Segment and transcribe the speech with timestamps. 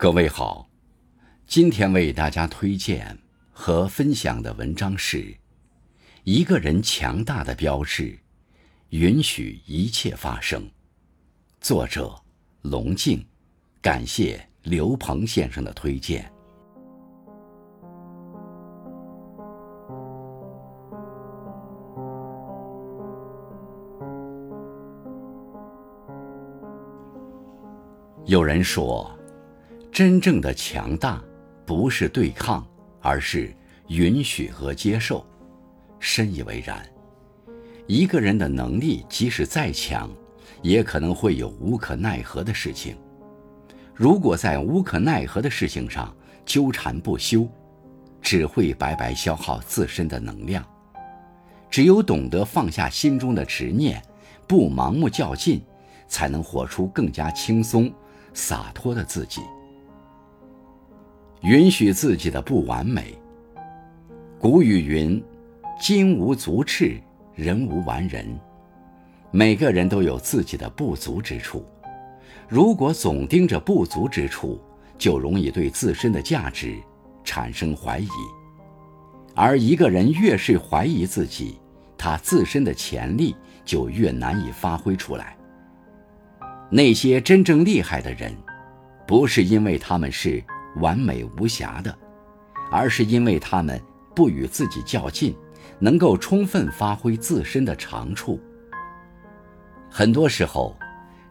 [0.00, 0.66] 各位好，
[1.46, 3.18] 今天为大家推荐
[3.52, 5.18] 和分享的文章是
[6.24, 8.18] 《一个人强大的标志：
[8.88, 10.62] 允许一切发生》，
[11.60, 12.18] 作者
[12.62, 13.22] 龙静，
[13.82, 16.32] 感谢刘鹏先生的推荐。
[28.24, 29.14] 有人说，
[30.00, 31.22] 真正的强大
[31.66, 32.66] 不是对抗，
[33.02, 33.54] 而是
[33.88, 35.22] 允许和接受。
[35.98, 36.82] 深以为然。
[37.86, 40.10] 一个人的能力即使再强，
[40.62, 42.96] 也可能会有无可奈何的事情。
[43.94, 47.46] 如果在无可奈何的事情上纠缠不休，
[48.22, 50.64] 只会白白消耗自身的能量。
[51.68, 54.02] 只有懂得放下心中的执念，
[54.48, 55.60] 不盲目较劲，
[56.08, 57.92] 才能活出更加轻松。
[58.32, 59.42] 洒脱的自己，
[61.42, 63.14] 允许自己的不完美。
[64.38, 65.22] 古语云
[65.80, 67.00] ：“金无足赤，
[67.34, 68.26] 人无完人。”
[69.32, 71.64] 每个人都有自己的不足之处，
[72.48, 74.60] 如果总盯着不足之处，
[74.98, 76.76] 就容易对自身的价值
[77.22, 78.08] 产生怀疑。
[79.34, 81.58] 而一个人越是怀疑自己，
[81.96, 85.36] 他自身的潜力就越难以发挥出来。
[86.68, 88.36] 那些真正厉害的人，
[89.06, 90.42] 不是因为他们是
[90.76, 91.96] 完美无瑕的，
[92.70, 93.80] 而是因为他们
[94.14, 95.36] 不与自己较劲，
[95.78, 98.40] 能够充分发挥自身的长处。
[99.90, 100.76] 很多时候，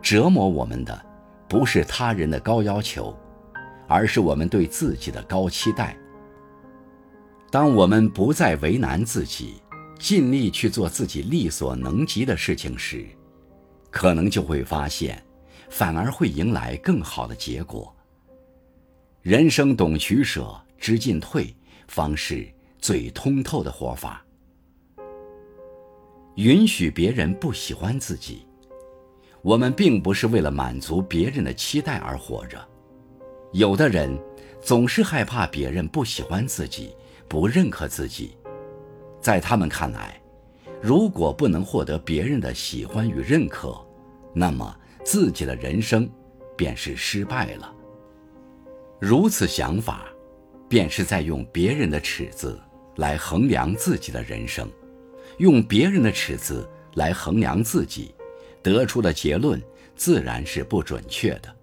[0.00, 1.04] 折磨我们的
[1.48, 3.16] 不是他人的高要求，
[3.86, 5.96] 而是我们对自己的高期待。
[7.50, 9.62] 当我们不再为难自己，
[9.98, 13.06] 尽力去做自己力所能及的事情时，
[13.90, 15.22] 可能就会发现。
[15.68, 17.95] 反而会迎来更好的结果。
[19.26, 21.52] 人生懂取舍，知进退，
[21.88, 22.46] 方是
[22.78, 24.24] 最通透的活法。
[26.36, 28.46] 允许别人不喜欢自己，
[29.42, 32.64] 我们并不是为了满足别人的期待而活着。
[33.52, 34.16] 有的人
[34.62, 36.94] 总是害怕别人不喜欢自己，
[37.26, 38.36] 不认可自己，
[39.20, 40.22] 在他们看来，
[40.80, 43.76] 如果不能获得别人的喜欢与认可，
[44.32, 44.72] 那么。
[45.04, 46.08] 自己的人生，
[46.56, 47.72] 便是失败了。
[48.98, 50.06] 如此想法，
[50.68, 52.58] 便是在用别人的尺子
[52.96, 54.68] 来衡量自己的人生，
[55.38, 58.14] 用别人的尺子来衡量自己，
[58.62, 59.62] 得出的结论
[59.94, 61.54] 自然是不准确的。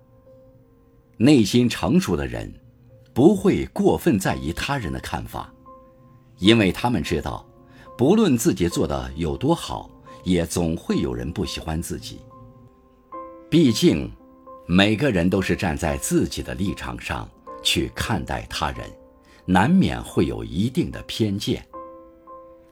[1.17, 2.53] 内心成熟的人，
[3.13, 5.51] 不会过分在意他人的看法，
[6.37, 7.47] 因为他们知道，
[7.97, 9.89] 不论自己做的有多好，
[10.23, 12.21] 也总会有人不喜欢自己。
[13.49, 14.11] 毕竟，
[14.65, 17.29] 每个人都是站在自己的立场上
[17.61, 18.89] 去看待他人，
[19.45, 21.65] 难免会有一定的偏见。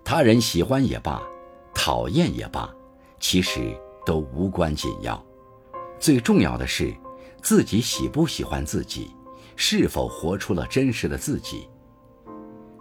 [0.03, 1.21] 他人喜欢也罢，
[1.73, 2.73] 讨厌也罢，
[3.19, 5.21] 其实都无关紧要。
[5.99, 6.93] 最重要的是，
[7.41, 9.11] 自己喜不喜欢自己，
[9.57, 11.67] 是否活出了真实的自己。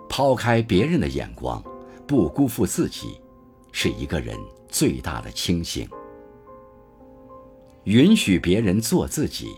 [0.09, 1.63] 抛开别人的眼光，
[2.07, 3.21] 不辜负自己，
[3.73, 4.39] 是一个人
[4.69, 5.89] 最大的清醒。
[7.85, 9.49] 允许别人做自己。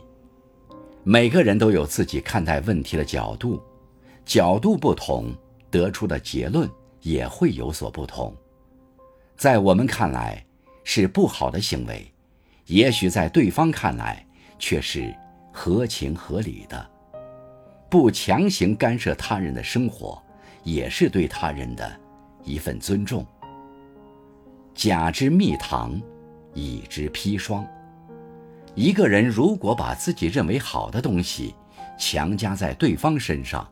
[1.05, 3.61] 每个人都有自己看待问题的角度，
[4.25, 5.35] 角度不同，
[5.71, 8.35] 得出的结论也会有所不同。
[9.37, 10.45] 在我们看来
[10.85, 12.07] 是不好的行为，
[12.67, 14.25] 也许在对方看来
[14.59, 15.13] 却是
[15.53, 16.91] 合情合理的。
[17.91, 20.23] 不强行干涉他人的生活，
[20.63, 22.01] 也是对他人的
[22.45, 23.27] 一份尊重。
[24.75, 26.01] 甲之蜜糖，
[26.55, 27.67] 乙之砒霜。
[28.75, 31.55] 一个人如果把自己认为好的东西
[31.99, 33.69] 强加在对方身上，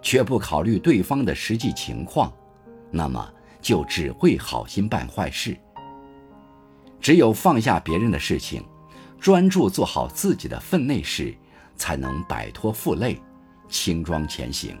[0.00, 2.32] 却不考虑对方的实际情况，
[2.90, 5.56] 那么就只会好心办坏事。
[7.00, 8.64] 只有放下别人的事情，
[9.18, 11.34] 专注做好自己的分内事，
[11.76, 13.20] 才能摆脱负累，
[13.68, 14.76] 轻装前行。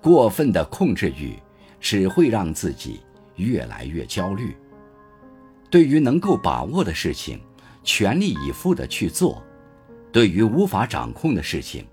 [0.00, 1.38] 过分的控制欲
[1.80, 3.00] 只会让自己
[3.36, 4.56] 越来越焦虑。
[5.70, 7.40] 对于能够把握的事情，
[7.84, 9.40] 全力以赴地去做，
[10.10, 11.86] 对于无法掌控的事情，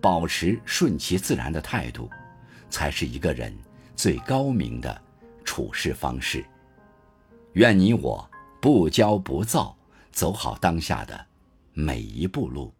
[0.00, 2.10] 保持顺其自然的态度，
[2.70, 3.54] 才是一个人
[3.94, 5.00] 最高明的
[5.44, 6.44] 处事方式。
[7.52, 8.28] 愿你我
[8.60, 9.76] 不骄不躁，
[10.10, 11.26] 走好当下的
[11.72, 12.72] 每一步路。